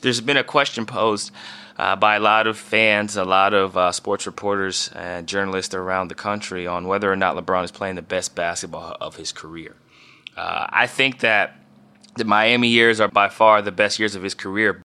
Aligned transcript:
There's 0.00 0.20
been 0.20 0.36
a 0.36 0.44
question 0.44 0.86
posed 0.86 1.32
uh, 1.76 1.96
by 1.96 2.14
a 2.14 2.20
lot 2.20 2.46
of 2.46 2.56
fans, 2.56 3.16
a 3.16 3.24
lot 3.24 3.52
of 3.52 3.76
uh, 3.76 3.90
sports 3.90 4.26
reporters 4.26 4.92
and 4.94 5.26
journalists 5.26 5.74
around 5.74 6.06
the 6.06 6.14
country 6.14 6.68
on 6.68 6.86
whether 6.86 7.12
or 7.12 7.16
not 7.16 7.34
LeBron 7.34 7.64
is 7.64 7.72
playing 7.72 7.96
the 7.96 8.02
best 8.02 8.36
basketball 8.36 8.96
of 9.00 9.16
his 9.16 9.32
career. 9.32 9.74
Uh, 10.36 10.68
I 10.68 10.86
think 10.86 11.18
that 11.18 11.56
the 12.14 12.24
Miami 12.24 12.68
years 12.68 13.00
are 13.00 13.08
by 13.08 13.28
far 13.28 13.60
the 13.60 13.72
best 13.72 13.98
years 13.98 14.14
of 14.14 14.22
his 14.22 14.34
career, 14.34 14.72